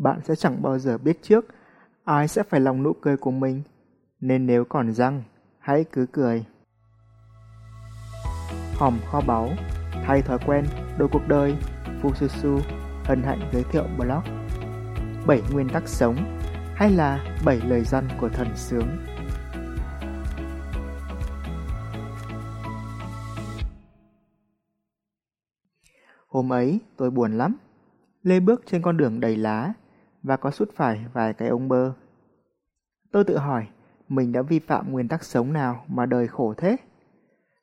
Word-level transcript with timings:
bạn 0.00 0.20
sẽ 0.24 0.34
chẳng 0.34 0.62
bao 0.62 0.78
giờ 0.78 0.98
biết 0.98 1.22
trước 1.22 1.46
ai 2.04 2.28
sẽ 2.28 2.42
phải 2.42 2.60
lòng 2.60 2.82
nụ 2.82 2.92
cười 2.92 3.16
của 3.16 3.30
mình. 3.30 3.62
Nên 4.20 4.46
nếu 4.46 4.64
còn 4.64 4.92
răng, 4.92 5.22
hãy 5.58 5.84
cứ 5.92 6.06
cười. 6.12 6.44
Hòm 8.74 8.98
kho 9.10 9.20
báu, 9.20 9.50
thay 9.92 10.22
thói 10.22 10.38
quen, 10.46 10.66
đổi 10.98 11.08
cuộc 11.12 11.28
đời, 11.28 11.56
Fususu 12.02 12.60
hân 13.04 13.22
hạnh 13.22 13.50
giới 13.52 13.64
thiệu 13.64 13.84
blog 13.98 14.22
7 15.26 15.42
nguyên 15.52 15.68
tắc 15.68 15.88
sống 15.88 16.16
hay 16.74 16.90
là 16.90 17.36
7 17.44 17.60
lời 17.68 17.84
dân 17.84 18.08
của 18.20 18.28
thần 18.28 18.48
sướng. 18.56 18.88
Hôm 26.28 26.52
ấy 26.52 26.80
tôi 26.96 27.10
buồn 27.10 27.32
lắm, 27.32 27.56
lê 28.22 28.40
bước 28.40 28.62
trên 28.66 28.82
con 28.82 28.96
đường 28.96 29.20
đầy 29.20 29.36
lá 29.36 29.72
và 30.22 30.36
có 30.36 30.50
sút 30.50 30.70
phải 30.74 31.04
vài 31.12 31.34
cái 31.34 31.48
ống 31.48 31.68
bơ. 31.68 31.92
Tôi 33.12 33.24
tự 33.24 33.38
hỏi 33.38 33.66
mình 34.08 34.32
đã 34.32 34.42
vi 34.42 34.58
phạm 34.58 34.92
nguyên 34.92 35.08
tắc 35.08 35.24
sống 35.24 35.52
nào 35.52 35.84
mà 35.88 36.06
đời 36.06 36.28
khổ 36.28 36.54
thế? 36.56 36.76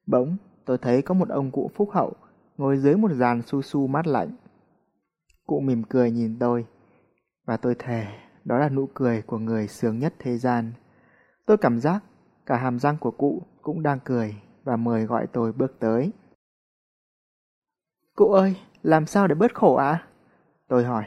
Bỗng 0.05 0.37
tôi 0.65 0.77
thấy 0.77 1.01
có 1.01 1.13
một 1.13 1.29
ông 1.29 1.51
cụ 1.51 1.71
phúc 1.75 1.89
hậu 1.91 2.13
ngồi 2.57 2.77
dưới 2.77 2.95
một 2.95 3.11
dàn 3.11 3.41
su 3.41 3.61
su 3.61 3.87
mát 3.87 4.07
lạnh. 4.07 4.31
Cụ 5.47 5.59
mỉm 5.59 5.83
cười 5.83 6.11
nhìn 6.11 6.39
tôi 6.39 6.65
và 7.45 7.57
tôi 7.57 7.75
thề 7.79 8.07
đó 8.45 8.57
là 8.57 8.69
nụ 8.69 8.87
cười 8.93 9.21
của 9.21 9.37
người 9.37 9.67
sướng 9.67 9.99
nhất 9.99 10.13
thế 10.19 10.37
gian. 10.37 10.71
Tôi 11.45 11.57
cảm 11.57 11.79
giác 11.79 12.03
cả 12.45 12.57
hàm 12.57 12.79
răng 12.79 12.97
của 12.97 13.11
cụ 13.11 13.41
cũng 13.61 13.83
đang 13.83 13.99
cười 14.05 14.35
và 14.63 14.75
mời 14.75 15.05
gọi 15.05 15.27
tôi 15.27 15.51
bước 15.51 15.79
tới. 15.79 16.11
Cụ 18.15 18.31
ơi, 18.31 18.55
làm 18.83 19.05
sao 19.05 19.27
để 19.27 19.35
bớt 19.35 19.55
khổ 19.55 19.75
ạ? 19.75 19.89
À? 19.89 20.07
Tôi 20.67 20.85
hỏi. 20.85 21.05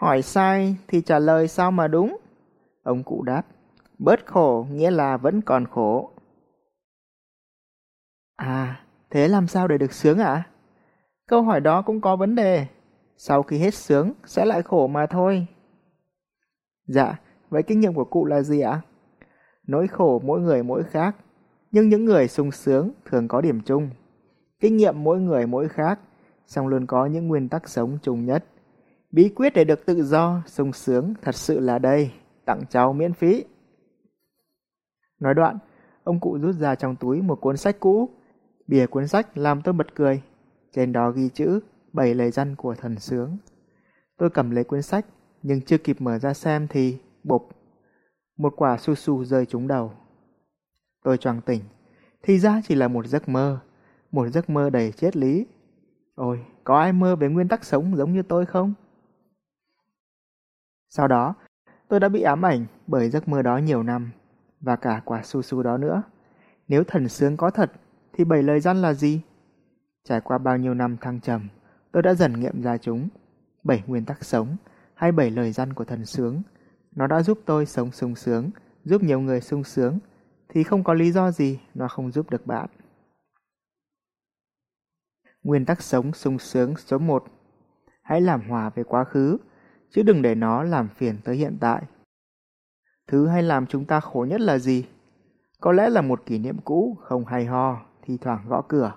Hỏi 0.00 0.22
sai 0.22 0.76
thì 0.88 1.00
trả 1.00 1.18
lời 1.18 1.48
sao 1.48 1.70
mà 1.70 1.88
đúng? 1.88 2.16
Ông 2.82 3.02
cụ 3.02 3.22
đáp. 3.22 3.42
Bớt 3.98 4.26
khổ 4.26 4.66
nghĩa 4.70 4.90
là 4.90 5.16
vẫn 5.16 5.40
còn 5.42 5.66
khổ. 5.66 6.10
À, 8.36 8.84
thế 9.10 9.28
làm 9.28 9.46
sao 9.46 9.68
để 9.68 9.78
được 9.78 9.92
sướng 9.92 10.18
ạ? 10.18 10.26
À? 10.26 10.48
Câu 11.28 11.42
hỏi 11.42 11.60
đó 11.60 11.82
cũng 11.82 12.00
có 12.00 12.16
vấn 12.16 12.34
đề. 12.34 12.66
Sau 13.16 13.42
khi 13.42 13.58
hết 13.58 13.74
sướng 13.74 14.12
sẽ 14.24 14.44
lại 14.44 14.62
khổ 14.62 14.86
mà 14.86 15.06
thôi. 15.06 15.46
Dạ, 16.86 17.20
vậy 17.50 17.62
kinh 17.62 17.80
nghiệm 17.80 17.94
của 17.94 18.04
cụ 18.04 18.24
là 18.24 18.42
gì 18.42 18.60
ạ? 18.60 18.80
Nỗi 19.66 19.86
khổ 19.88 20.20
mỗi 20.24 20.40
người 20.40 20.62
mỗi 20.62 20.82
khác, 20.84 21.16
nhưng 21.70 21.88
những 21.88 22.04
người 22.04 22.28
sung 22.28 22.50
sướng 22.50 22.90
thường 23.04 23.28
có 23.28 23.40
điểm 23.40 23.60
chung. 23.60 23.90
Kinh 24.60 24.76
nghiệm 24.76 25.04
mỗi 25.04 25.20
người 25.20 25.46
mỗi 25.46 25.68
khác, 25.68 26.00
song 26.46 26.68
luôn 26.68 26.86
có 26.86 27.06
những 27.06 27.28
nguyên 27.28 27.48
tắc 27.48 27.68
sống 27.68 27.98
chung 28.02 28.24
nhất. 28.26 28.44
Bí 29.12 29.28
quyết 29.28 29.54
để 29.54 29.64
được 29.64 29.86
tự 29.86 30.02
do, 30.04 30.42
sung 30.46 30.72
sướng 30.72 31.14
thật 31.22 31.34
sự 31.34 31.60
là 31.60 31.78
đây, 31.78 32.12
tặng 32.44 32.62
cháu 32.70 32.92
miễn 32.92 33.12
phí. 33.12 33.44
Nói 35.20 35.34
đoạn, 35.34 35.58
ông 36.04 36.20
cụ 36.20 36.38
rút 36.38 36.54
ra 36.54 36.74
trong 36.74 36.96
túi 36.96 37.22
một 37.22 37.40
cuốn 37.40 37.56
sách 37.56 37.80
cũ. 37.80 38.08
Bìa 38.66 38.86
cuốn 38.86 39.08
sách 39.08 39.38
làm 39.38 39.62
tôi 39.62 39.74
bật 39.74 39.94
cười. 39.94 40.22
Trên 40.72 40.92
đó 40.92 41.10
ghi 41.10 41.28
chữ 41.28 41.60
bảy 41.92 42.14
lời 42.14 42.30
dân 42.30 42.56
của 42.56 42.74
thần 42.74 42.98
sướng. 42.98 43.36
Tôi 44.18 44.30
cầm 44.30 44.50
lấy 44.50 44.64
cuốn 44.64 44.82
sách, 44.82 45.06
nhưng 45.42 45.60
chưa 45.60 45.78
kịp 45.78 46.00
mở 46.00 46.18
ra 46.18 46.34
xem 46.34 46.66
thì 46.70 46.98
bộp. 47.24 47.48
Một 48.36 48.52
quả 48.56 48.76
su 48.78 48.94
su 48.94 49.24
rơi 49.24 49.46
trúng 49.46 49.68
đầu. 49.68 49.92
Tôi 51.04 51.18
choàng 51.18 51.40
tỉnh, 51.40 51.60
thì 52.22 52.38
ra 52.38 52.60
chỉ 52.68 52.74
là 52.74 52.88
một 52.88 53.06
giấc 53.06 53.28
mơ, 53.28 53.60
một 54.10 54.28
giấc 54.28 54.50
mơ 54.50 54.70
đầy 54.70 54.92
triết 54.92 55.16
lý. 55.16 55.46
Ôi, 56.14 56.44
có 56.64 56.78
ai 56.78 56.92
mơ 56.92 57.16
về 57.16 57.28
nguyên 57.28 57.48
tắc 57.48 57.64
sống 57.64 57.96
giống 57.96 58.12
như 58.12 58.22
tôi 58.22 58.46
không? 58.46 58.74
Sau 60.90 61.08
đó, 61.08 61.34
tôi 61.88 62.00
đã 62.00 62.08
bị 62.08 62.22
ám 62.22 62.44
ảnh 62.44 62.66
bởi 62.86 63.10
giấc 63.10 63.28
mơ 63.28 63.42
đó 63.42 63.56
nhiều 63.56 63.82
năm, 63.82 64.10
và 64.60 64.76
cả 64.76 65.02
quả 65.04 65.22
su 65.22 65.42
su 65.42 65.62
đó 65.62 65.76
nữa. 65.76 66.02
Nếu 66.68 66.84
thần 66.84 67.08
sướng 67.08 67.36
có 67.36 67.50
thật, 67.50 67.72
thì 68.12 68.24
bảy 68.24 68.42
lời 68.42 68.60
dân 68.60 68.76
là 68.76 68.94
gì? 68.94 69.22
Trải 70.04 70.20
qua 70.20 70.38
bao 70.38 70.56
nhiêu 70.56 70.74
năm 70.74 70.96
thăng 70.96 71.20
trầm, 71.20 71.48
tôi 71.92 72.02
đã 72.02 72.14
dần 72.14 72.40
nghiệm 72.40 72.62
ra 72.62 72.78
chúng. 72.78 73.08
Bảy 73.64 73.82
nguyên 73.86 74.04
tắc 74.04 74.24
sống, 74.24 74.56
hay 74.94 75.12
bảy 75.12 75.30
lời 75.30 75.52
dân 75.52 75.72
của 75.72 75.84
thần 75.84 76.04
sướng. 76.06 76.42
Nó 76.92 77.06
đã 77.06 77.22
giúp 77.22 77.38
tôi 77.46 77.66
sống 77.66 77.92
sung 77.92 78.14
sướng, 78.14 78.50
giúp 78.84 79.02
nhiều 79.02 79.20
người 79.20 79.40
sung 79.40 79.64
sướng, 79.64 79.98
thì 80.48 80.62
không 80.62 80.84
có 80.84 80.94
lý 80.94 81.12
do 81.12 81.30
gì 81.30 81.60
nó 81.74 81.88
không 81.88 82.10
giúp 82.10 82.30
được 82.30 82.46
bạn. 82.46 82.68
Nguyên 85.42 85.64
tắc 85.64 85.82
sống 85.82 86.12
sung 86.12 86.38
sướng 86.38 86.76
số 86.76 86.98
1 86.98 87.24
Hãy 88.02 88.20
làm 88.20 88.48
hòa 88.48 88.70
về 88.70 88.84
quá 88.84 89.04
khứ, 89.04 89.38
chứ 89.90 90.02
đừng 90.02 90.22
để 90.22 90.34
nó 90.34 90.62
làm 90.62 90.88
phiền 90.88 91.16
tới 91.24 91.36
hiện 91.36 91.56
tại. 91.60 91.82
Thứ 93.06 93.26
hay 93.26 93.42
làm 93.42 93.66
chúng 93.66 93.84
ta 93.84 94.00
khổ 94.00 94.26
nhất 94.28 94.40
là 94.40 94.58
gì? 94.58 94.84
Có 95.60 95.72
lẽ 95.72 95.90
là 95.90 96.00
một 96.00 96.26
kỷ 96.26 96.38
niệm 96.38 96.56
cũ 96.64 96.96
không 97.00 97.26
hay 97.26 97.46
ho, 97.46 97.80
thi 98.02 98.18
thoảng 98.20 98.44
gõ 98.48 98.62
cửa. 98.68 98.94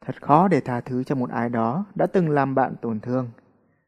Thật 0.00 0.22
khó 0.22 0.48
để 0.48 0.60
tha 0.60 0.80
thứ 0.80 1.04
cho 1.04 1.14
một 1.14 1.30
ai 1.30 1.48
đó 1.48 1.84
đã 1.94 2.06
từng 2.06 2.30
làm 2.30 2.54
bạn 2.54 2.74
tổn 2.82 3.00
thương, 3.00 3.30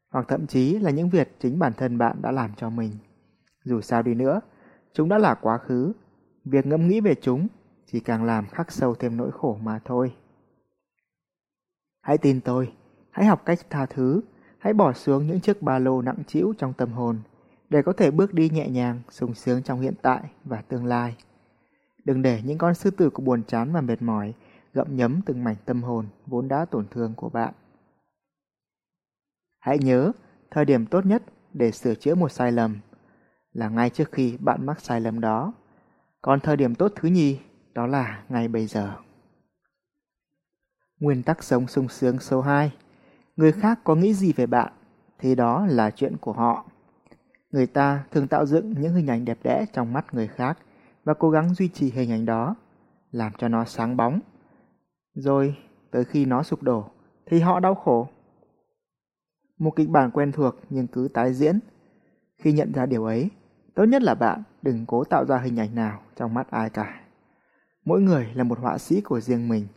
hoặc 0.09 0.25
thậm 0.27 0.47
chí 0.47 0.79
là 0.79 0.91
những 0.91 1.09
việc 1.09 1.35
chính 1.39 1.59
bản 1.59 1.73
thân 1.73 1.97
bạn 1.97 2.21
đã 2.21 2.31
làm 2.31 2.51
cho 2.57 2.69
mình. 2.69 2.91
Dù 3.63 3.81
sao 3.81 4.01
đi 4.01 4.13
nữa, 4.13 4.41
chúng 4.93 5.09
đã 5.09 5.17
là 5.17 5.35
quá 5.35 5.57
khứ, 5.57 5.93
việc 6.45 6.65
ngẫm 6.65 6.87
nghĩ 6.87 7.01
về 7.01 7.15
chúng 7.21 7.47
chỉ 7.85 7.99
càng 7.99 8.23
làm 8.23 8.47
khắc 8.47 8.71
sâu 8.71 8.95
thêm 8.95 9.17
nỗi 9.17 9.31
khổ 9.31 9.57
mà 9.63 9.79
thôi. 9.85 10.13
Hãy 12.01 12.17
tin 12.17 12.41
tôi, 12.41 12.73
hãy 13.11 13.25
học 13.25 13.45
cách 13.45 13.59
tha 13.69 13.85
thứ, 13.85 14.21
hãy 14.61 14.73
bỏ 14.73 14.93
xuống 14.93 15.27
những 15.27 15.39
chiếc 15.39 15.61
ba 15.61 15.79
lô 15.79 16.01
nặng 16.01 16.23
trĩu 16.27 16.53
trong 16.57 16.73
tâm 16.73 16.91
hồn 16.91 17.21
để 17.69 17.81
có 17.81 17.93
thể 17.93 18.11
bước 18.11 18.33
đi 18.33 18.49
nhẹ 18.49 18.69
nhàng, 18.69 19.01
sung 19.09 19.33
sướng 19.33 19.63
trong 19.63 19.81
hiện 19.81 19.93
tại 20.01 20.21
và 20.43 20.61
tương 20.61 20.85
lai. 20.85 21.15
Đừng 22.05 22.21
để 22.21 22.41
những 22.45 22.57
con 22.57 22.73
sư 22.73 22.91
tử 22.91 23.09
của 23.09 23.23
buồn 23.23 23.43
chán 23.43 23.73
và 23.73 23.81
mệt 23.81 24.01
mỏi 24.01 24.33
gặm 24.73 24.95
nhấm 24.95 25.21
từng 25.25 25.43
mảnh 25.43 25.55
tâm 25.65 25.83
hồn 25.83 26.07
vốn 26.25 26.47
đã 26.47 26.65
tổn 26.65 26.87
thương 26.91 27.13
của 27.15 27.29
bạn. 27.29 27.53
Hãy 29.59 29.77
nhớ, 29.79 30.11
thời 30.51 30.65
điểm 30.65 30.85
tốt 30.85 31.05
nhất 31.05 31.23
để 31.53 31.71
sửa 31.71 31.95
chữa 31.95 32.15
một 32.15 32.29
sai 32.31 32.51
lầm 32.51 32.79
là 33.53 33.69
ngay 33.69 33.89
trước 33.89 34.11
khi 34.11 34.37
bạn 34.37 34.65
mắc 34.65 34.81
sai 34.81 35.01
lầm 35.01 35.21
đó. 35.21 35.53
Còn 36.21 36.39
thời 36.39 36.57
điểm 36.57 36.75
tốt 36.75 36.91
thứ 36.95 37.07
nhì 37.09 37.39
đó 37.73 37.87
là 37.87 38.23
ngay 38.29 38.47
bây 38.47 38.67
giờ. 38.67 38.95
Nguyên 40.99 41.23
tắc 41.23 41.43
sống 41.43 41.67
sung 41.67 41.89
sướng 41.89 42.19
số 42.19 42.41
2 42.41 42.71
Người 43.35 43.51
khác 43.51 43.79
có 43.83 43.95
nghĩ 43.95 44.13
gì 44.13 44.33
về 44.33 44.45
bạn 44.45 44.73
thì 45.19 45.35
đó 45.35 45.65
là 45.69 45.91
chuyện 45.91 46.17
của 46.17 46.33
họ. 46.33 46.65
Người 47.51 47.67
ta 47.67 48.03
thường 48.11 48.27
tạo 48.27 48.45
dựng 48.45 48.73
những 48.77 48.93
hình 48.93 49.07
ảnh 49.07 49.25
đẹp 49.25 49.37
đẽ 49.43 49.65
trong 49.73 49.93
mắt 49.93 50.13
người 50.13 50.27
khác 50.27 50.57
và 51.03 51.13
cố 51.13 51.29
gắng 51.29 51.53
duy 51.53 51.67
trì 51.67 51.91
hình 51.91 52.11
ảnh 52.11 52.25
đó, 52.25 52.55
làm 53.11 53.31
cho 53.37 53.47
nó 53.47 53.65
sáng 53.65 53.97
bóng. 53.97 54.19
Rồi, 55.13 55.55
tới 55.91 56.05
khi 56.05 56.25
nó 56.25 56.43
sụp 56.43 56.63
đổ, 56.63 56.85
thì 57.25 57.39
họ 57.39 57.59
đau 57.59 57.75
khổ. 57.75 58.07
Một 59.57 59.75
kịch 59.75 59.89
bản 59.89 60.11
quen 60.11 60.31
thuộc 60.31 60.55
nhưng 60.69 60.87
cứ 60.87 61.07
tái 61.13 61.33
diễn. 61.33 61.59
Khi 62.37 62.51
nhận 62.51 62.71
ra 62.71 62.85
điều 62.85 63.05
ấy, 63.05 63.29
tốt 63.75 63.83
nhất 63.83 64.01
là 64.01 64.15
bạn 64.15 64.43
đừng 64.61 64.85
cố 64.85 65.03
tạo 65.03 65.25
ra 65.25 65.37
hình 65.37 65.59
ảnh 65.59 65.75
nào 65.75 66.01
trong 66.15 66.33
mắt 66.33 66.51
ai 66.51 66.69
cả. 66.69 67.01
Mỗi 67.85 68.01
người 68.01 68.27
là 68.33 68.43
một 68.43 68.59
họa 68.59 68.77
sĩ 68.77 69.01
của 69.01 69.19
riêng 69.19 69.49
mình. 69.49 69.67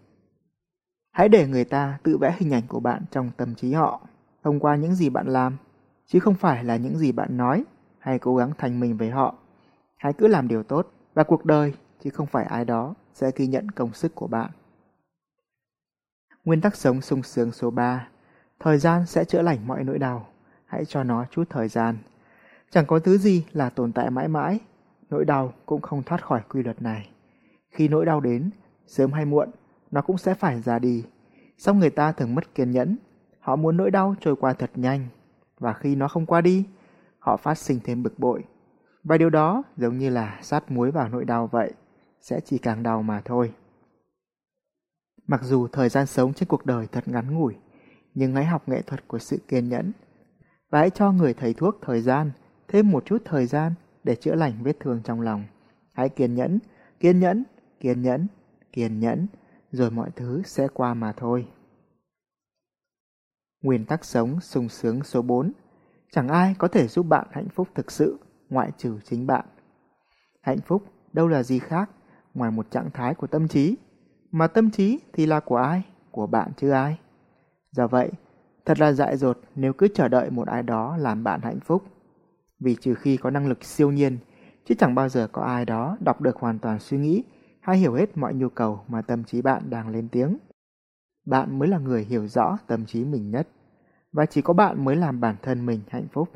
Hãy 1.15 1.29
để 1.29 1.47
người 1.47 1.65
ta 1.65 1.99
tự 2.03 2.19
vẽ 2.19 2.37
hình 2.39 2.55
ảnh 2.55 2.63
của 2.69 2.81
bạn 2.81 3.03
trong 3.11 3.31
tâm 3.37 3.55
trí 3.55 3.73
họ, 3.73 4.01
thông 4.45 4.61
qua 4.61 4.77
những 4.77 4.95
gì 4.95 5.11
bạn 5.11 5.27
làm, 5.27 5.57
chứ 6.07 6.21
không 6.21 6.35
phải 6.35 6.65
là 6.65 6.77
những 6.77 6.99
gì 6.99 7.13
bạn 7.13 7.37
nói 7.37 7.65
hay 7.99 8.19
cố 8.19 8.37
gắng 8.37 8.51
thành 8.59 8.81
mình 8.81 8.97
với 8.97 9.11
họ. 9.11 9.35
Hãy 9.97 10.13
cứ 10.13 10.27
làm 10.27 10.49
điều 10.49 10.63
tốt 10.63 10.93
và 11.15 11.25
cuộc 11.25 11.45
đời 11.45 11.75
chứ 12.05 12.11
không 12.11 12.27
phải 12.27 12.45
ai 12.45 12.65
đó 12.65 12.95
sẽ 13.13 13.31
ghi 13.37 13.47
nhận 13.47 13.71
công 13.71 13.93
sức 13.93 14.15
của 14.15 14.27
bạn. 14.27 14.51
Nguyên 16.45 16.61
tắc 16.61 16.77
sống 16.77 17.01
sung 17.01 17.23
sướng 17.23 17.53
số 17.53 17.71
3 17.71 18.09
Thời 18.61 18.79
gian 18.79 19.07
sẽ 19.07 19.25
chữa 19.25 19.43
lành 19.43 19.67
mọi 19.67 19.85
nỗi 19.85 19.99
đau. 19.99 20.27
Hãy 20.67 20.85
cho 20.85 21.05
nó 21.05 21.25
chút 21.31 21.45
thời 21.51 21.69
gian. 21.69 21.97
Chẳng 22.71 22.87
có 22.87 22.99
thứ 22.99 23.19
gì 23.19 23.45
là 23.53 23.71
tồn 23.71 23.93
tại 23.93 24.11
mãi 24.11 24.29
mãi. 24.29 24.59
Nỗi 25.11 25.25
đau 25.25 25.53
cũng 25.67 25.81
không 25.81 26.03
thoát 26.03 26.25
khỏi 26.25 26.41
quy 26.49 26.63
luật 26.63 26.83
này. 26.83 27.09
Khi 27.71 27.89
nỗi 27.89 28.05
đau 28.05 28.21
đến, 28.21 28.51
sớm 28.87 29.13
hay 29.13 29.25
muộn, 29.25 29.51
nó 29.95 30.03
cũng 30.03 30.19
sẽ 30.19 30.35
phải 30.35 30.61
ra 30.61 30.79
đi. 30.79 31.05
Xong 31.59 31.79
người 31.79 31.91
ta 31.91 32.13
thường 32.13 32.35
mất 32.35 32.55
kiên 32.55 32.71
nhẫn. 32.71 32.97
Họ 33.41 33.57
muốn 33.57 33.77
nỗi 33.77 33.91
đau 33.91 34.15
trôi 34.21 34.37
qua 34.37 34.53
thật 34.53 34.71
nhanh. 34.75 35.07
Và 35.59 35.73
khi 35.73 35.97
nó 35.97 36.09
không 36.09 36.27
qua 36.27 36.41
đi, 36.41 36.65
họ 37.19 37.37
phát 37.37 37.59
sinh 37.59 37.81
thêm 37.85 38.03
bực 38.03 38.19
bội. 38.19 38.45
Và 39.05 39.19
điều 39.19 39.31
đó 39.31 39.63
giống 39.77 39.99
như 39.99 40.11
là 40.11 40.39
sát 40.43 40.71
muối 40.71 40.91
vào 40.91 41.09
nỗi 41.09 41.25
đau 41.25 41.47
vậy, 41.47 41.73
sẽ 42.21 42.41
chỉ 42.45 42.59
càng 42.59 42.83
đau 42.83 43.03
mà 43.03 43.23
thôi. 43.25 43.53
Mặc 45.27 45.41
dù 45.43 45.69
thời 45.69 45.89
gian 45.89 46.07
sống 46.07 46.35
trên 46.35 46.49
cuộc 46.49 46.67
đời 46.67 46.87
thật 46.93 47.09
ngắn 47.09 47.35
ngủi, 47.35 47.55
nhưng 48.15 48.35
hãy 48.35 48.45
học 48.45 48.69
nghệ 48.69 48.83
thuật 48.83 49.09
của 49.09 49.19
sự 49.19 49.39
kiên 49.49 49.69
nhẫn. 49.69 49.93
Và 50.71 50.79
hãy 50.79 50.91
cho 50.91 51.13
người 51.13 51.35
thầy 51.35 51.55
thuốc 51.55 51.79
thời 51.83 52.01
gian, 52.01 52.31
thêm 52.69 52.91
một 52.91 53.05
chút 53.05 53.23
thời 53.25 53.47
gian 53.47 53.73
để 54.05 54.15
chữa 54.15 54.35
lành 54.35 54.53
vết 54.63 54.77
thương 54.81 55.01
trong 55.05 55.21
lòng. 55.21 55.45
Hãy 55.93 56.09
kiên 56.09 56.35
nhẫn, 56.35 56.59
kiên 57.01 57.21
nhẫn, 57.21 57.45
kiên 57.81 58.03
nhẫn, 58.03 58.27
kiên 58.73 59.01
nhẫn, 59.01 59.27
rồi 59.75 59.91
mọi 59.91 60.11
thứ 60.17 60.43
sẽ 60.45 60.69
qua 60.75 60.95
mà 60.95 61.13
thôi. 61.13 61.47
Nguyên 63.63 63.85
tắc 63.85 64.05
sống 64.05 64.41
sung 64.41 64.69
sướng 64.69 65.03
số 65.03 65.23
4 65.23 65.53
Chẳng 66.13 66.29
ai 66.29 66.55
có 66.59 66.69
thể 66.69 66.89
giúp 66.89 67.07
bạn 67.07 67.27
hạnh 67.31 67.49
phúc 67.49 67.69
thực 67.75 67.91
sự 67.91 68.19
ngoại 68.51 68.71
trừ 68.79 68.99
chính 69.05 69.27
bạn. 69.27 69.45
Hạnh 70.41 70.61
phúc 70.67 70.83
đâu 71.13 71.29
là 71.29 71.43
gì 71.43 71.59
khác 71.59 71.91
ngoài 72.35 72.51
một 72.51 72.71
trạng 72.71 72.91
thái 72.91 73.15
của 73.15 73.27
tâm 73.27 73.49
trí, 73.49 73.77
mà 74.31 74.47
tâm 74.47 74.71
trí 74.71 75.01
thì 75.13 75.27
là 75.27 75.41
của 75.41 75.57
ai? 75.57 75.83
Của 76.11 76.27
bạn 76.27 76.51
chứ 76.57 76.71
ai? 76.71 76.99
Do 77.71 77.87
vậy, 77.87 78.11
thật 78.65 78.81
là 78.81 78.93
dại 78.93 79.17
dột 79.17 79.41
nếu 79.55 79.73
cứ 79.73 79.89
chờ 79.95 80.09
đợi 80.09 80.31
một 80.31 80.49
ai 80.49 80.63
đó 80.63 80.97
làm 80.97 81.25
bạn 81.25 81.41
hạnh 81.43 81.61
phúc. 81.61 81.83
Vì 82.61 82.77
trừ 82.81 82.95
khi 82.95 83.17
có 83.17 83.31
năng 83.31 83.47
lực 83.47 83.65
siêu 83.65 83.91
nhiên, 83.91 84.19
chứ 84.65 84.75
chẳng 84.79 84.95
bao 84.95 85.09
giờ 85.09 85.29
có 85.33 85.43
ai 85.43 85.65
đó 85.65 85.97
đọc 86.01 86.21
được 86.21 86.37
hoàn 86.37 86.59
toàn 86.59 86.79
suy 86.79 86.99
nghĩ 86.99 87.23
hay 87.65 87.79
hiểu 87.79 87.95
hết 87.95 88.17
mọi 88.17 88.35
nhu 88.35 88.49
cầu 88.49 88.85
mà 88.89 89.03
tâm 89.03 89.25
trí 89.25 89.43
bạn 89.43 89.71
đang 89.71 89.89
lên 89.89 90.09
tiếng. 90.09 90.39
Bạn 91.27 91.59
mới 91.59 91.69
là 91.69 91.79
người 91.79 92.05
hiểu 92.05 92.27
rõ 92.29 92.59
tâm 92.67 92.87
trí 92.87 93.05
mình 93.05 93.31
nhất, 93.31 93.49
và 94.13 94.27
chỉ 94.27 94.43
có 94.43 94.53
bạn 94.53 94.85
mới 94.85 94.97
làm 94.97 95.21
bản 95.21 95.37
thân 95.43 95.67
mình 95.67 95.81
hạnh 95.89 96.07
phúc. 96.13 96.29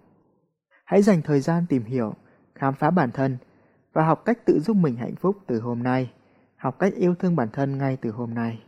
Hãy 0.85 1.03
dành 1.03 1.23
thời 1.23 1.41
gian 1.41 1.67
tìm 1.69 1.85
hiểu, 1.85 2.15
khám 2.55 2.75
phá 2.75 2.91
bản 2.91 3.11
thân 3.13 3.39
và 3.93 4.07
học 4.07 4.23
cách 4.25 4.47
tự 4.47 4.61
giúp 4.61 4.77
mình 4.77 4.97
hạnh 4.97 5.15
phúc 5.17 5.37
từ 5.47 5.61
hôm 5.61 5.83
nay, 5.83 6.13
học 6.57 6.79
cách 6.79 6.93
yêu 6.95 7.15
thương 7.15 7.37
bản 7.37 7.49
thân 7.53 7.79
ngay 7.79 7.97
từ 7.97 8.11
hôm 8.11 8.35
nay. 8.35 8.63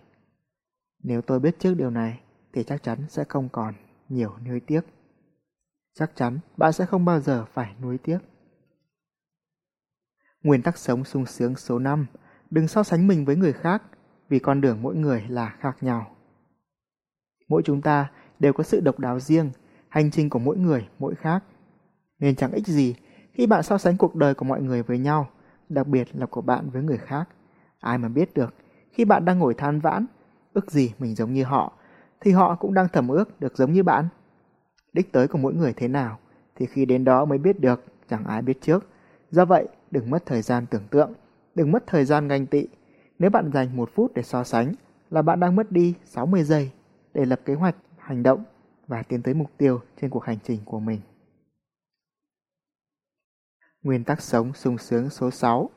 Nếu 1.02 1.22
tôi 1.22 1.40
biết 1.40 1.58
trước 1.58 1.74
điều 1.74 1.90
này 1.90 2.20
thì 2.52 2.64
chắc 2.64 2.82
chắn 2.82 2.98
sẽ 3.08 3.24
không 3.28 3.48
còn 3.52 3.74
nhiều 4.08 4.32
nuối 4.46 4.60
tiếc. 4.60 4.80
Chắc 5.94 6.12
chắn 6.14 6.38
bạn 6.56 6.72
sẽ 6.72 6.86
không 6.86 7.04
bao 7.04 7.20
giờ 7.20 7.44
phải 7.52 7.74
nuối 7.82 7.98
tiếc. 7.98 8.18
Nguyên 10.42 10.62
tắc 10.62 10.78
sống 10.78 11.04
sung 11.04 11.26
sướng 11.26 11.56
số 11.56 11.78
5 11.78 12.06
Đừng 12.50 12.68
so 12.68 12.82
sánh 12.82 13.06
mình 13.06 13.24
với 13.24 13.36
người 13.36 13.52
khác 13.52 13.82
vì 14.28 14.38
con 14.38 14.60
đường 14.60 14.82
mỗi 14.82 14.96
người 14.96 15.24
là 15.28 15.56
khác 15.60 15.76
nhau. 15.80 16.06
Mỗi 17.48 17.62
chúng 17.64 17.82
ta 17.82 18.10
đều 18.38 18.52
có 18.52 18.64
sự 18.64 18.80
độc 18.80 18.98
đáo 18.98 19.20
riêng, 19.20 19.50
hành 19.88 20.10
trình 20.10 20.30
của 20.30 20.38
mỗi 20.38 20.56
người 20.56 20.88
mỗi 20.98 21.14
khác. 21.14 21.44
Nên 22.18 22.36
chẳng 22.36 22.52
ích 22.52 22.66
gì 22.66 22.94
khi 23.32 23.46
bạn 23.46 23.62
so 23.62 23.78
sánh 23.78 23.96
cuộc 23.96 24.14
đời 24.14 24.34
của 24.34 24.44
mọi 24.44 24.62
người 24.62 24.82
với 24.82 24.98
nhau, 24.98 25.28
đặc 25.68 25.86
biệt 25.86 26.08
là 26.12 26.26
của 26.26 26.40
bạn 26.40 26.70
với 26.70 26.82
người 26.82 26.98
khác. 26.98 27.28
Ai 27.80 27.98
mà 27.98 28.08
biết 28.08 28.34
được, 28.34 28.54
khi 28.92 29.04
bạn 29.04 29.24
đang 29.24 29.38
ngồi 29.38 29.54
than 29.54 29.80
vãn, 29.80 30.06
ước 30.52 30.70
gì 30.70 30.94
mình 30.98 31.14
giống 31.14 31.32
như 31.32 31.44
họ, 31.44 31.72
thì 32.20 32.30
họ 32.30 32.54
cũng 32.54 32.74
đang 32.74 32.88
thầm 32.92 33.08
ước 33.08 33.40
được 33.40 33.56
giống 33.56 33.72
như 33.72 33.82
bạn. 33.82 34.08
Đích 34.92 35.12
tới 35.12 35.28
của 35.28 35.38
mỗi 35.38 35.54
người 35.54 35.72
thế 35.72 35.88
nào, 35.88 36.18
thì 36.56 36.66
khi 36.66 36.84
đến 36.86 37.04
đó 37.04 37.24
mới 37.24 37.38
biết 37.38 37.60
được, 37.60 37.84
chẳng 38.08 38.24
ai 38.24 38.42
biết 38.42 38.60
trước. 38.60 38.86
Do 39.30 39.44
vậy, 39.44 39.68
đừng 39.90 40.10
mất 40.10 40.26
thời 40.26 40.42
gian 40.42 40.66
tưởng 40.66 40.88
tượng, 40.90 41.12
đừng 41.54 41.72
mất 41.72 41.84
thời 41.86 42.04
gian 42.04 42.28
ganh 42.28 42.46
tị. 42.46 42.66
Nếu 43.18 43.30
bạn 43.30 43.50
dành 43.52 43.76
một 43.76 43.90
phút 43.94 44.14
để 44.14 44.22
so 44.22 44.44
sánh, 44.44 44.74
là 45.10 45.22
bạn 45.22 45.40
đang 45.40 45.56
mất 45.56 45.72
đi 45.72 45.94
60 46.04 46.44
giây 46.44 46.70
để 47.14 47.24
lập 47.24 47.40
kế 47.44 47.54
hoạch, 47.54 47.76
hành 47.98 48.22
động 48.22 48.44
và 48.86 49.02
tiến 49.02 49.22
tới 49.22 49.34
mục 49.34 49.50
tiêu 49.58 49.80
trên 50.00 50.10
cuộc 50.10 50.24
hành 50.24 50.38
trình 50.44 50.60
của 50.64 50.80
mình. 50.80 51.00
Nguyên 53.82 54.04
tắc 54.04 54.20
sống 54.20 54.52
sung 54.54 54.78
sướng 54.78 55.10
số 55.10 55.30
6 55.30 55.70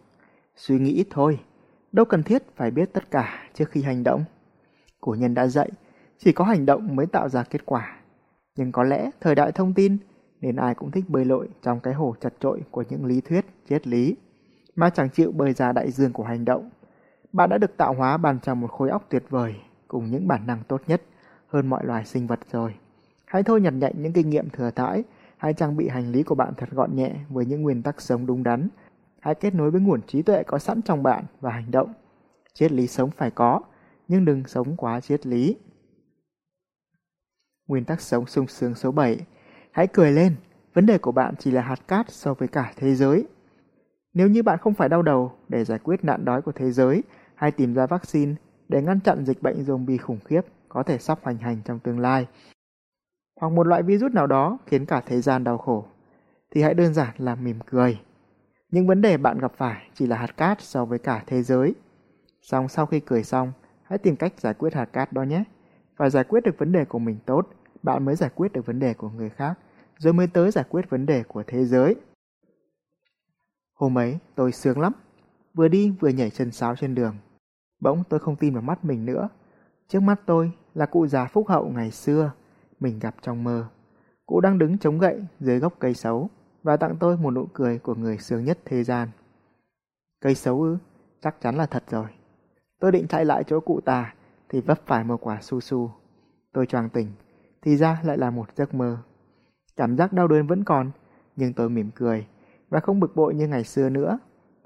Suy 0.56 0.80
nghĩ 0.80 0.92
ít 0.92 1.08
thôi, 1.10 1.40
đâu 1.92 2.06
cần 2.06 2.24
thiết 2.24 2.44
phải 2.56 2.72
biết 2.72 2.94
tất 2.94 3.12
cả 3.12 3.50
trước 3.54 3.70
khi 3.72 3.82
hành 3.82 4.04
động. 4.04 4.24
Cổ 5.02 5.16
nhân 5.20 5.34
đã 5.34 5.48
dạy, 5.48 5.70
chỉ 6.18 6.32
có 6.32 6.46
hành 6.46 6.66
động 6.66 6.96
mới 6.96 7.06
tạo 7.06 7.30
ra 7.30 7.44
kết 7.44 7.66
quả. 7.66 8.00
Nhưng 8.56 8.72
có 8.72 8.84
lẽ 8.84 9.12
thời 9.22 9.36
đại 9.36 9.52
thông 9.52 9.74
tin 9.74 9.98
nên 10.42 10.56
ai 10.56 10.76
cũng 10.76 10.92
thích 10.92 11.06
bơi 11.08 11.26
lội 11.26 11.50
trong 11.62 11.80
cái 11.80 11.94
hồ 11.94 12.16
chật 12.22 12.34
trội 12.40 12.62
của 12.72 12.84
những 12.90 13.06
lý 13.06 13.22
thuyết, 13.22 13.46
triết 13.70 13.88
lý, 13.88 14.16
mà 14.76 14.90
chẳng 14.90 15.10
chịu 15.10 15.32
bơi 15.32 15.54
ra 15.54 15.72
đại 15.72 15.92
dương 15.92 16.14
của 16.14 16.24
hành 16.24 16.46
động. 16.46 16.70
Bạn 17.34 17.50
đã 17.50 17.58
được 17.58 17.78
tạo 17.78 17.94
hóa 17.94 18.18
bàn 18.18 18.40
trong 18.40 18.62
một 18.62 18.72
khối 18.72 18.90
óc 18.90 19.06
tuyệt 19.10 19.24
vời 19.30 19.56
cùng 19.88 20.12
những 20.12 20.28
bản 20.28 20.48
năng 20.48 20.64
tốt 20.68 20.82
nhất 20.88 21.02
hơn 21.48 21.68
mọi 21.68 21.86
loài 21.86 22.06
sinh 22.06 22.28
vật 22.28 22.40
rồi. 22.52 22.76
Hãy 23.26 23.44
thôi 23.44 23.62
nhặt 23.62 23.74
nhạnh 23.74 23.94
những 23.96 24.14
kinh 24.14 24.30
nghiệm 24.30 24.50
thừa 24.50 24.72
thãi 24.72 25.04
Hãy 25.44 25.54
trang 25.54 25.78
bị 25.78 25.88
hành 25.88 26.12
lý 26.12 26.24
của 26.24 26.36
bạn 26.36 26.54
thật 26.58 26.70
gọn 26.72 26.96
nhẹ 26.96 27.16
với 27.30 27.46
những 27.46 27.62
nguyên 27.62 27.84
tắc 27.84 28.02
sống 28.02 28.26
đúng 28.26 28.44
đắn. 28.44 28.68
Hãy 29.20 29.36
kết 29.36 29.54
nối 29.56 29.72
với 29.72 29.82
nguồn 29.82 30.02
trí 30.02 30.22
tuệ 30.22 30.44
có 30.44 30.60
sẵn 30.60 30.82
trong 30.82 31.04
bạn 31.04 31.26
và 31.42 31.52
hành 31.52 31.72
động. 31.72 31.94
Triết 32.54 32.72
lý 32.72 32.88
sống 32.88 33.10
phải 33.18 33.32
có, 33.32 33.62
nhưng 34.08 34.26
đừng 34.26 34.44
sống 34.48 34.76
quá 34.78 35.02
triết 35.02 35.26
lý. 35.26 35.58
Nguyên 37.68 37.86
tắc 37.86 38.02
sống 38.02 38.26
sung 38.26 38.48
sướng 38.48 38.76
số 38.76 38.92
7. 38.92 39.20
Hãy 39.72 39.88
cười 39.88 40.12
lên, 40.12 40.36
vấn 40.74 40.86
đề 40.86 40.98
của 40.98 41.12
bạn 41.12 41.36
chỉ 41.40 41.52
là 41.52 41.62
hạt 41.62 41.88
cát 41.88 42.10
so 42.10 42.34
với 42.34 42.48
cả 42.48 42.74
thế 42.76 42.96
giới. 42.96 43.28
Nếu 44.14 44.28
như 44.28 44.44
bạn 44.44 44.60
không 44.60 44.74
phải 44.74 44.90
đau 44.90 45.02
đầu 45.02 45.32
để 45.50 45.64
giải 45.64 45.80
quyết 45.80 46.04
nạn 46.04 46.26
đói 46.26 46.42
của 46.42 46.52
thế 46.52 46.72
giới 46.72 47.04
hay 47.36 47.52
tìm 47.52 47.74
ra 47.74 47.88
vaccine 47.88 48.36
để 48.70 48.82
ngăn 48.82 49.00
chặn 49.00 49.26
dịch 49.26 49.42
bệnh 49.42 49.64
zombie 49.64 49.98
khủng 50.02 50.20
khiếp 50.26 50.42
có 50.70 50.84
thể 50.84 50.98
sắp 50.98 51.20
hoành 51.22 51.38
hành 51.38 51.58
trong 51.66 51.80
tương 51.80 52.00
lai, 52.00 52.28
hoặc 53.42 53.50
một 53.50 53.68
loại 53.68 53.84
virus 53.84 54.14
nào 54.14 54.28
đó 54.28 54.58
khiến 54.66 54.86
cả 54.86 55.02
thế 55.06 55.22
gian 55.22 55.44
đau 55.44 55.58
khổ, 55.58 55.86
thì 56.52 56.62
hãy 56.62 56.74
đơn 56.74 56.94
giản 56.94 57.10
là 57.18 57.36
mỉm 57.36 57.60
cười. 57.66 58.00
Những 58.72 58.88
vấn 58.88 59.02
đề 59.02 59.18
bạn 59.18 59.40
gặp 59.40 59.52
phải 59.58 59.90
chỉ 59.94 60.08
là 60.08 60.18
hạt 60.18 60.38
cát 60.38 60.62
so 60.62 60.86
với 60.86 61.00
cả 61.00 61.24
thế 61.28 61.44
giới. 61.44 61.76
Xong 62.42 62.68
sau 62.68 62.86
khi 62.86 63.00
cười 63.00 63.24
xong, 63.24 63.52
hãy 63.84 63.98
tìm 64.00 64.16
cách 64.16 64.34
giải 64.40 64.54
quyết 64.54 64.74
hạt 64.74 64.86
cát 64.86 65.14
đó 65.14 65.24
nhé. 65.24 65.44
Phải 65.98 66.10
giải 66.10 66.24
quyết 66.24 66.44
được 66.44 66.58
vấn 66.58 66.72
đề 66.72 66.86
của 66.86 67.00
mình 67.00 67.18
tốt, 67.26 67.48
bạn 67.84 68.06
mới 68.06 68.16
giải 68.16 68.30
quyết 68.36 68.54
được 68.54 68.66
vấn 68.66 68.80
đề 68.80 68.94
của 68.94 69.10
người 69.10 69.30
khác, 69.30 69.54
rồi 69.98 70.14
mới 70.14 70.28
tới 70.28 70.52
giải 70.52 70.66
quyết 70.70 70.90
vấn 70.90 71.06
đề 71.06 71.24
của 71.24 71.44
thế 71.48 71.66
giới. 71.66 71.96
Hôm 73.84 73.98
ấy, 73.98 74.18
tôi 74.36 74.52
sướng 74.52 74.80
lắm. 74.80 74.94
Vừa 75.54 75.68
đi 75.68 75.94
vừa 76.00 76.10
nhảy 76.10 76.30
chân 76.30 76.52
sáo 76.52 76.76
trên 76.76 76.96
đường. 76.96 77.16
Bỗng 77.80 78.04
tôi 78.10 78.20
không 78.20 78.36
tin 78.36 78.54
vào 78.54 78.62
mắt 78.62 78.86
mình 78.86 79.06
nữa. 79.06 79.30
Trước 79.88 80.00
mắt 80.00 80.22
tôi 80.26 80.52
là 80.74 80.86
cụ 80.86 81.08
già 81.08 81.26
phúc 81.26 81.48
hậu 81.50 81.70
ngày 81.70 81.92
xưa 81.92 82.32
mình 82.80 83.00
gặp 83.00 83.16
trong 83.22 83.44
mơ. 83.44 83.66
Cụ 84.26 84.42
đang 84.42 84.58
đứng 84.58 84.78
chống 84.78 85.00
gậy 85.00 85.26
dưới 85.40 85.60
gốc 85.60 85.74
cây 85.80 85.94
xấu 85.94 86.30
và 86.64 86.78
tặng 86.78 86.96
tôi 87.00 87.18
một 87.18 87.32
nụ 87.32 87.46
cười 87.54 87.80
của 87.80 87.96
người 87.96 88.18
sướng 88.18 88.46
nhất 88.46 88.60
thế 88.66 88.84
gian. 88.84 89.10
Cây 90.22 90.36
xấu 90.36 90.62
ư? 90.62 90.78
Chắc 91.22 91.42
chắn 91.42 91.56
là 91.56 91.66
thật 91.66 91.84
rồi. 91.90 92.08
Tôi 92.80 92.92
định 92.92 93.08
chạy 93.08 93.26
lại 93.26 93.44
chỗ 93.44 93.60
cụ 93.60 93.80
tà 93.86 94.14
thì 94.50 94.62
vấp 94.62 94.82
phải 94.86 95.04
một 95.04 95.18
quả 95.22 95.42
su 95.42 95.60
su. 95.60 95.92
Tôi 96.54 96.66
choàng 96.66 96.90
tỉnh, 96.90 97.08
thì 97.62 97.78
ra 97.78 98.02
lại 98.04 98.18
là 98.18 98.30
một 98.30 98.56
giấc 98.56 98.74
mơ. 98.74 98.98
Cảm 99.76 99.98
giác 99.98 100.14
đau 100.14 100.28
đớn 100.28 100.48
vẫn 100.48 100.64
còn, 100.64 100.92
nhưng 101.36 101.54
tôi 101.54 101.70
mỉm 101.70 101.92
cười 101.96 102.28
và 102.74 102.80
không 102.80 103.00
bực 103.00 103.16
bội 103.16 103.36
như 103.36 103.48
ngày 103.48 103.64
xưa 103.64 103.90
nữa. 103.90 104.20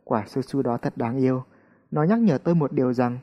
Quả 0.04 0.24
su 0.28 0.42
su 0.42 0.62
đó 0.62 0.78
thật 0.78 0.98
đáng 0.98 1.18
yêu. 1.18 1.44
Nó 1.92 2.04
nhắc 2.04 2.20
nhở 2.20 2.38
tôi 2.38 2.56
một 2.56 2.72
điều 2.72 2.94
rằng, 2.94 3.18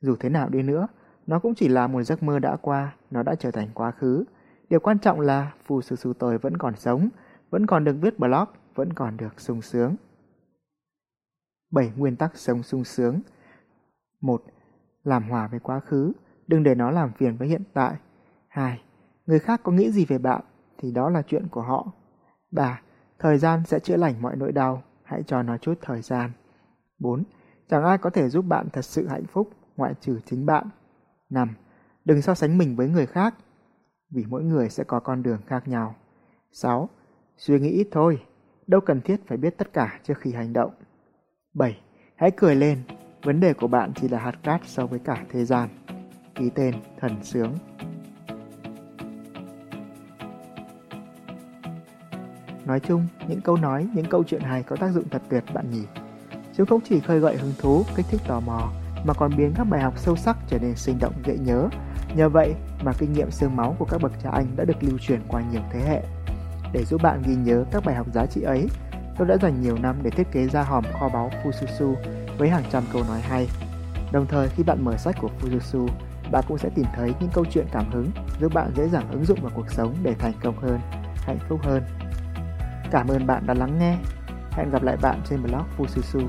dù 0.00 0.16
thế 0.20 0.28
nào 0.28 0.48
đi 0.48 0.62
nữa, 0.62 0.88
nó 1.26 1.38
cũng 1.38 1.54
chỉ 1.54 1.68
là 1.68 1.86
một 1.86 2.02
giấc 2.02 2.22
mơ 2.22 2.38
đã 2.38 2.56
qua, 2.56 2.96
nó 3.10 3.22
đã 3.22 3.34
trở 3.34 3.50
thành 3.50 3.68
quá 3.74 3.90
khứ. 3.90 4.24
Điều 4.68 4.80
quan 4.80 4.98
trọng 4.98 5.20
là 5.20 5.52
phù 5.64 5.80
sư 5.80 5.96
sư 5.96 6.12
tôi 6.18 6.38
vẫn 6.38 6.56
còn 6.56 6.76
sống, 6.76 7.08
vẫn 7.50 7.66
còn 7.66 7.84
được 7.84 7.96
viết 8.00 8.18
blog, 8.18 8.48
vẫn 8.74 8.92
còn 8.92 9.16
được 9.16 9.40
sung 9.40 9.62
sướng. 9.62 9.96
7 11.70 11.92
nguyên 11.96 12.16
tắc 12.16 12.36
sống 12.36 12.62
sung 12.62 12.84
sướng 12.84 13.20
1. 14.20 14.42
Làm 15.04 15.30
hòa 15.30 15.48
với 15.48 15.60
quá 15.60 15.80
khứ, 15.80 16.12
đừng 16.46 16.62
để 16.62 16.74
nó 16.74 16.90
làm 16.90 17.12
phiền 17.12 17.36
với 17.36 17.48
hiện 17.48 17.62
tại. 17.72 17.96
2. 18.48 18.82
Người 19.26 19.38
khác 19.38 19.60
có 19.64 19.72
nghĩ 19.72 19.90
gì 19.90 20.04
về 20.04 20.18
bạn 20.18 20.40
thì 20.78 20.90
đó 20.90 21.10
là 21.10 21.22
chuyện 21.22 21.48
của 21.48 21.62
họ. 21.62 21.92
3. 22.50 22.80
Thời 23.18 23.38
gian 23.38 23.64
sẽ 23.64 23.78
chữa 23.78 23.96
lành 23.96 24.22
mọi 24.22 24.36
nỗi 24.36 24.52
đau, 24.52 24.82
hãy 25.02 25.22
cho 25.22 25.42
nó 25.42 25.56
chút 25.56 25.78
thời 25.82 26.02
gian. 26.02 26.30
4. 26.98 27.24
Chẳng 27.68 27.84
ai 27.84 27.98
có 27.98 28.10
thể 28.10 28.28
giúp 28.28 28.44
bạn 28.44 28.68
thật 28.72 28.84
sự 28.84 29.08
hạnh 29.08 29.26
phúc 29.26 29.50
ngoại 29.76 29.94
trừ 30.00 30.20
chính 30.26 30.46
bạn. 30.46 30.68
5. 31.30 31.54
Đừng 32.04 32.22
so 32.22 32.34
sánh 32.34 32.58
mình 32.58 32.76
với 32.76 32.88
người 32.88 33.06
khác, 33.06 33.34
vì 34.10 34.24
mỗi 34.28 34.42
người 34.42 34.70
sẽ 34.70 34.84
có 34.84 35.00
con 35.00 35.22
đường 35.22 35.40
khác 35.46 35.68
nhau. 35.68 35.94
6. 36.52 36.88
Suy 37.36 37.60
nghĩ 37.60 37.70
ít 37.70 37.88
thôi, 37.92 38.22
đâu 38.66 38.80
cần 38.80 39.00
thiết 39.00 39.20
phải 39.26 39.38
biết 39.38 39.58
tất 39.58 39.72
cả 39.72 40.00
trước 40.02 40.18
khi 40.18 40.32
hành 40.32 40.52
động. 40.52 40.70
7. 41.54 41.80
Hãy 42.16 42.30
cười 42.30 42.56
lên, 42.56 42.78
vấn 43.22 43.40
đề 43.40 43.54
của 43.54 43.66
bạn 43.66 43.92
chỉ 43.96 44.08
là 44.08 44.18
hạt 44.18 44.34
cát 44.42 44.60
so 44.64 44.86
với 44.86 44.98
cả 44.98 45.24
thế 45.28 45.44
gian. 45.44 45.68
Ký 46.34 46.50
tên 46.54 46.74
Thần 47.00 47.22
Sướng 47.22 47.54
Nói 52.66 52.80
chung, 52.80 53.06
những 53.28 53.40
câu 53.40 53.56
nói, 53.56 53.86
những 53.94 54.06
câu 54.06 54.24
chuyện 54.24 54.40
hay 54.40 54.62
có 54.62 54.76
tác 54.76 54.92
dụng 54.92 55.08
thật 55.10 55.22
tuyệt 55.28 55.44
bạn 55.54 55.70
nhỉ. 55.70 55.82
Chúng 56.56 56.66
không 56.66 56.80
chỉ 56.88 57.00
khơi 57.00 57.20
gợi 57.20 57.36
hứng 57.36 57.52
thú, 57.58 57.84
kích 57.96 58.06
thích 58.10 58.20
tò 58.26 58.40
mò, 58.40 58.72
mà 59.04 59.14
còn 59.14 59.36
biến 59.36 59.52
các 59.56 59.64
bài 59.64 59.80
học 59.82 59.94
sâu 59.96 60.16
sắc 60.16 60.36
trở 60.48 60.58
nên 60.58 60.76
sinh 60.76 60.98
động 61.00 61.12
dễ 61.24 61.36
nhớ. 61.38 61.68
Nhờ 62.16 62.28
vậy 62.28 62.54
mà 62.82 62.92
kinh 62.98 63.12
nghiệm 63.12 63.30
xương 63.30 63.56
máu 63.56 63.76
của 63.78 63.84
các 63.84 64.02
bậc 64.02 64.12
cha 64.22 64.30
anh 64.30 64.46
đã 64.56 64.64
được 64.64 64.82
lưu 64.82 64.98
truyền 64.98 65.20
qua 65.28 65.42
nhiều 65.52 65.62
thế 65.72 65.80
hệ. 65.80 66.02
Để 66.72 66.84
giúp 66.84 67.02
bạn 67.02 67.22
ghi 67.26 67.34
nhớ 67.34 67.64
các 67.70 67.84
bài 67.84 67.94
học 67.94 68.06
giá 68.14 68.26
trị 68.26 68.42
ấy, 68.42 68.68
tôi 69.18 69.28
đã 69.28 69.36
dành 69.42 69.60
nhiều 69.60 69.78
năm 69.82 69.96
để 70.02 70.10
thiết 70.10 70.32
kế 70.32 70.48
ra 70.48 70.62
hòm 70.62 70.84
kho 71.00 71.08
báu 71.08 71.30
Fususu 71.44 71.94
với 72.38 72.48
hàng 72.48 72.64
trăm 72.72 72.84
câu 72.92 73.02
nói 73.08 73.20
hay. 73.20 73.48
Đồng 74.12 74.26
thời 74.26 74.48
khi 74.48 74.62
bạn 74.62 74.84
mở 74.84 74.96
sách 74.96 75.16
của 75.20 75.30
Fususu, 75.40 75.88
bạn 76.30 76.44
cũng 76.48 76.58
sẽ 76.58 76.68
tìm 76.74 76.86
thấy 76.96 77.14
những 77.20 77.30
câu 77.32 77.44
chuyện 77.50 77.66
cảm 77.72 77.90
hứng 77.90 78.10
giúp 78.40 78.54
bạn 78.54 78.70
dễ 78.76 78.88
dàng 78.88 79.10
ứng 79.10 79.24
dụng 79.24 79.38
vào 79.42 79.52
cuộc 79.54 79.70
sống 79.70 79.94
để 80.02 80.14
thành 80.18 80.32
công 80.42 80.58
hơn, 80.58 80.80
hạnh 81.16 81.38
phúc 81.48 81.60
hơn. 81.62 81.82
Cảm 82.94 83.08
ơn 83.08 83.26
bạn 83.26 83.46
đã 83.46 83.54
lắng 83.54 83.78
nghe. 83.78 83.98
Hẹn 84.50 84.70
gặp 84.70 84.82
lại 84.82 84.96
bạn 85.02 85.20
trên 85.24 85.42
blog 85.42 85.64
Fususu. 85.78 86.26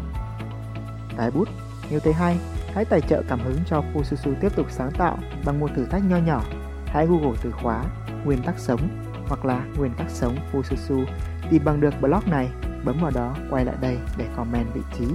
Tái 1.17 1.31
bút, 1.31 1.47
nếu 1.89 1.99
thấy 1.99 2.13
hay, 2.13 2.37
Hãy 2.73 2.85
tài 2.85 3.01
trợ 3.01 3.23
cảm 3.27 3.39
hứng 3.39 3.57
cho 3.67 3.83
Fususu 3.93 4.33
tiếp 4.41 4.55
tục 4.55 4.65
sáng 4.69 4.91
tạo 4.91 5.17
bằng 5.45 5.59
một 5.59 5.69
thử 5.75 5.85
thách 5.85 6.01
nho 6.09 6.17
nhỏ. 6.17 6.43
Hãy 6.85 7.07
Google 7.07 7.37
từ 7.41 7.51
khóa 7.51 7.83
Nguyên 8.25 8.43
tắc 8.43 8.59
sống 8.59 8.79
hoặc 9.27 9.45
là 9.45 9.65
nguyên 9.77 9.91
tắc 9.97 10.09
sống 10.09 10.35
Fususu 10.53 11.05
tìm 11.49 11.65
bằng 11.65 11.81
được 11.81 11.93
blog 12.01 12.21
này, 12.25 12.49
bấm 12.85 12.97
vào 13.01 13.11
đó 13.11 13.35
quay 13.49 13.65
lại 13.65 13.75
đây 13.81 13.97
để 14.17 14.25
comment 14.35 14.73
vị 14.73 14.81
trí. 14.97 15.05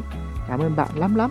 Cảm 0.48 0.60
ơn 0.60 0.76
bạn 0.76 0.88
lắm 0.94 1.14
lắm. 1.14 1.30